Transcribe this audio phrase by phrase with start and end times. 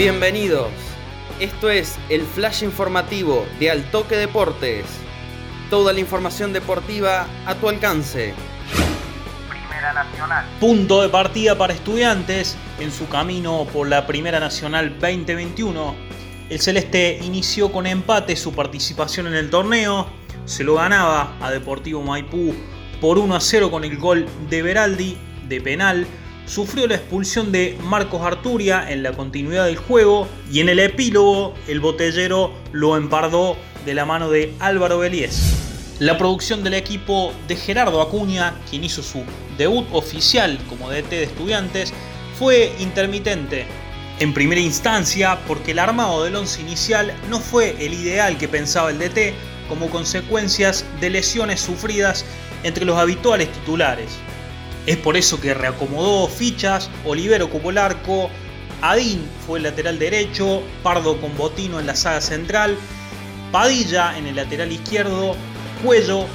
[0.00, 0.70] Bienvenidos.
[1.40, 4.86] Esto es el flash informativo de Altoque Deportes.
[5.68, 8.32] Toda la información deportiva a tu alcance.
[9.50, 10.46] Primera Nacional.
[10.58, 15.94] Punto de partida para estudiantes en su camino por la Primera Nacional 2021.
[16.48, 20.06] El Celeste inició con empate su participación en el torneo.
[20.46, 22.54] Se lo ganaba a Deportivo Maipú
[23.02, 26.06] por 1 a 0 con el gol de Beraldi de penal
[26.46, 31.54] sufrió la expulsión de Marcos Arturia en la continuidad del juego y en el epílogo
[31.68, 35.60] el botellero lo empardó de la mano de Álvaro Beliés.
[36.00, 39.22] La producción del equipo de Gerardo Acuña, quien hizo su
[39.58, 41.92] debut oficial como DT de estudiantes,
[42.38, 43.66] fue intermitente.
[44.18, 48.90] En primera instancia, porque el armado del once inicial no fue el ideal que pensaba
[48.90, 49.34] el DT
[49.68, 52.24] como consecuencias de lesiones sufridas
[52.62, 54.10] entre los habituales titulares.
[54.90, 58.28] Es por eso que reacomodó fichas, Olivero ocupó el arco,
[58.82, 62.76] Adín fue el lateral derecho, Pardo con Botino en la saga central,
[63.52, 65.36] Padilla en el lateral izquierdo,
[65.84, 66.26] Cuello,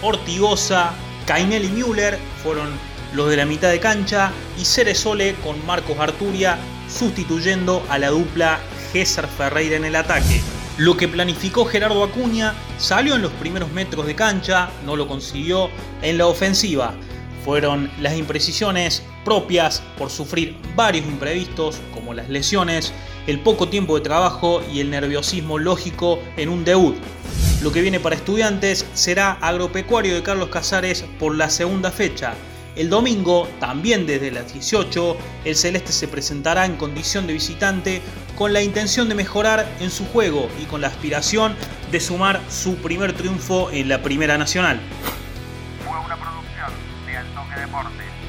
[0.00, 0.92] Ortigosa,
[1.26, 2.68] Cainel y Müller fueron
[3.14, 4.30] los de la mitad de cancha
[4.60, 6.56] y Ceresole con Marcos Arturia
[6.88, 8.60] sustituyendo a la dupla
[8.92, 10.40] César Ferreira en el ataque.
[10.78, 15.68] Lo que planificó Gerardo Acuña salió en los primeros metros de cancha, no lo consiguió
[16.00, 16.94] en la ofensiva
[17.44, 22.92] fueron las imprecisiones propias por sufrir varios imprevistos como las lesiones,
[23.26, 26.96] el poco tiempo de trabajo y el nerviosismo lógico en un debut.
[27.62, 32.34] Lo que viene para estudiantes será agropecuario de Carlos Casares por la segunda fecha.
[32.76, 38.02] El domingo, también desde las 18, el Celeste se presentará en condición de visitante
[38.36, 41.54] con la intención de mejorar en su juego y con la aspiración
[41.92, 44.80] de sumar su primer triunfo en la Primera Nacional.
[47.34, 48.23] Tocque Deportes.